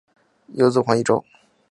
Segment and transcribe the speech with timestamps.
[0.55, 1.23] 有子黄以周。